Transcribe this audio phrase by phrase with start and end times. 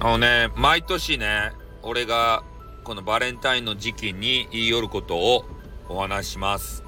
[0.00, 1.50] あのね、毎年ね、
[1.82, 2.44] 俺が
[2.84, 5.44] このバレンタインの時期に言い寄ることを
[5.88, 6.84] お話します。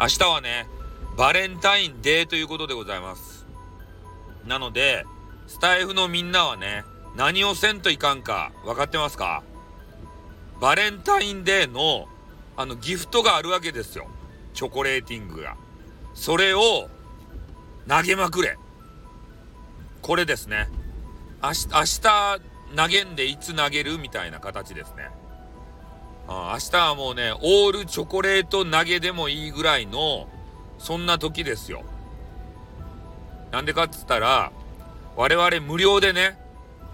[0.00, 0.68] 明日はね、
[1.16, 3.46] バレンタインデーということでございます。
[4.44, 5.06] なので、
[5.46, 6.82] スタイフのみんなはね、
[7.14, 9.44] 何をせんといかんか分かってますか？
[10.60, 12.08] バレンタインデーの
[12.56, 14.08] あのギフトがあるわけですよ。
[14.54, 15.56] チョコレーティングが。
[16.14, 16.88] それを
[17.86, 18.58] 投げまくれ。
[20.02, 20.68] これですね。
[21.42, 25.10] 明日、明日投げんでいつ投げるみたいな形ですね。
[26.26, 30.28] あ明日はもうね、オールチョコレート投げでもいいぐらいの、
[30.78, 31.84] そんな時ですよ。
[33.50, 34.52] なんでかっつったら、
[35.16, 36.38] 我々無料でね、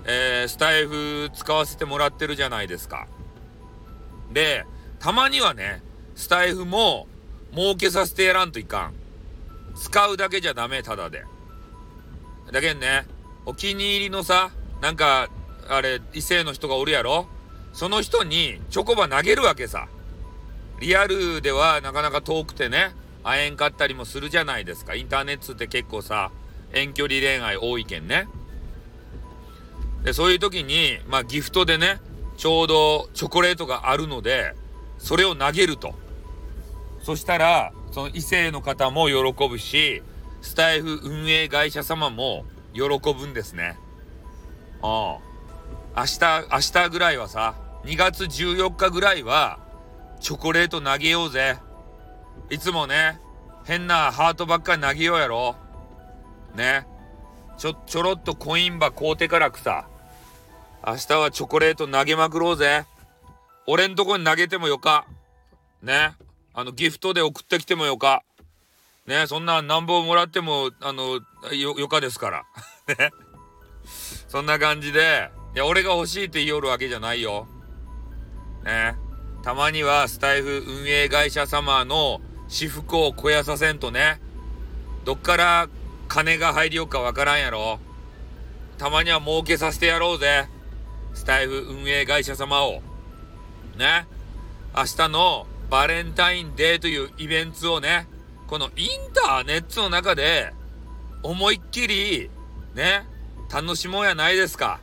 [0.05, 3.09] えー、スタイフ使わせてもらってるじゃないですか。
[4.33, 4.67] で、
[4.99, 5.83] たまにはね、
[6.15, 7.09] スタイフも
[7.55, 8.95] 儲けさせてやらんといかん。
[9.75, 11.25] 使うだけじゃダメ、ただで。
[12.53, 13.07] だけんね、
[13.47, 14.51] お気に入りのさ、
[14.81, 15.29] なんか、
[15.69, 17.27] あれ、異性の人がおるやろ？
[17.73, 19.89] その人にチョコバ投げるわけさ。
[20.81, 24.95] リアルではなかなか遠くてね、会えんかったりもするじゃないですか。
[24.95, 26.31] インターネットって結構さ、
[26.73, 28.29] 遠距離恋愛多いけんね。
[30.05, 32.01] で、そういう時に、まあギフトでね、
[32.37, 34.55] ちょうどチョコレートがあるので、
[34.99, 35.95] それを投げると。
[37.03, 40.03] そしたら、その異性の方も喜ぶし、
[40.43, 42.83] スタイフ運営会社様も喜
[43.15, 43.79] ぶんですね。
[44.83, 45.19] あ
[45.97, 46.01] あ。
[46.01, 49.61] 明日、明日ぐらいはさ、2月14日ぐらいは、
[50.21, 51.57] チョコレート投げようぜ。
[52.51, 53.21] いつもね、
[53.65, 55.55] 変なハートばっかり投げようやろ。
[56.55, 56.87] ね。
[57.57, 59.87] ちょ、ちょろっとコインバ買うてからくさ。
[60.87, 62.85] 明日はチョコレート投げまくろうぜ。
[63.67, 65.07] 俺んとこに投げてもよか。
[65.83, 66.15] ね。
[66.53, 68.23] あの、ギフトで送ってきてもよか。
[69.07, 69.27] ね。
[69.27, 71.21] そんな何本もらっても、あの、
[71.53, 72.45] よ、よかですから。
[72.99, 73.11] ね。
[74.29, 77.47] そんな感じで、いや、俺が欲しいって言いよるわけじゃないよ。
[78.65, 78.97] ね。
[79.43, 84.21] たまにはスタイフ運営会社様の私服を肥やさせんとね、
[85.05, 85.69] どっから
[86.09, 87.79] 金が入りようかわからんやろ。
[88.79, 90.49] たまには儲けさせてやろうぜ。
[91.13, 92.83] スタイフ運営会社様を。
[93.77, 94.07] ね。
[94.77, 98.09] 明日のバレンタインデーというイベントをね、
[98.47, 100.53] このインターネットの中で
[101.23, 102.31] 思いっきり、
[102.75, 103.07] ね、
[103.53, 104.81] 楽しもうやないですか。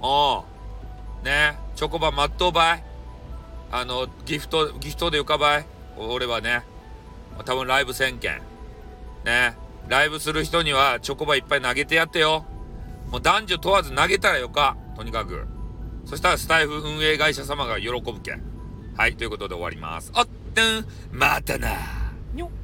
[0.00, 0.44] お
[1.22, 1.24] う。
[1.24, 2.84] ね、チョコバ待っとうばい。
[3.70, 5.66] あの、ギフト、ギフトで浮かばい。
[5.96, 6.62] 俺はね、
[7.44, 8.40] 多分ライブ宣言。
[9.24, 9.56] ね、
[9.88, 12.44] ライブする人にはチョコバいっぱい投げてやってよ。
[13.10, 14.76] もう男女問わず投げたらよか。
[14.96, 15.46] とにかく。
[16.04, 18.42] そしたらスタイフ運営会社様が喜ぶけん。
[18.96, 20.12] はい、ということで終わります。
[20.14, 20.28] あっ、ん、
[21.10, 22.03] またな
[22.34, 22.63] Nope.